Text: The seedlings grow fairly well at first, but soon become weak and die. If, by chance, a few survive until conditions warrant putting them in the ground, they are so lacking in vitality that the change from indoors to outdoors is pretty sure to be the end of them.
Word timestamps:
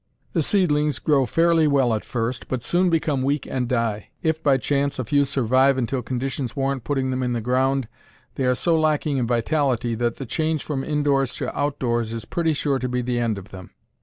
The 0.33 0.41
seedlings 0.41 0.97
grow 0.97 1.27
fairly 1.27 1.67
well 1.67 1.93
at 1.93 2.03
first, 2.03 2.47
but 2.47 2.63
soon 2.63 2.89
become 2.89 3.21
weak 3.21 3.45
and 3.45 3.67
die. 3.69 4.09
If, 4.23 4.41
by 4.41 4.57
chance, 4.57 4.97
a 4.97 5.05
few 5.05 5.25
survive 5.25 5.77
until 5.77 6.01
conditions 6.01 6.55
warrant 6.55 6.83
putting 6.83 7.11
them 7.11 7.21
in 7.21 7.33
the 7.33 7.39
ground, 7.39 7.87
they 8.33 8.45
are 8.45 8.55
so 8.55 8.75
lacking 8.79 9.17
in 9.17 9.27
vitality 9.27 9.93
that 9.93 10.15
the 10.15 10.25
change 10.25 10.63
from 10.63 10.83
indoors 10.83 11.35
to 11.35 11.55
outdoors 11.55 12.13
is 12.13 12.25
pretty 12.25 12.53
sure 12.53 12.79
to 12.79 12.89
be 12.89 13.03
the 13.03 13.19
end 13.19 13.37
of 13.37 13.49
them. 13.49 13.75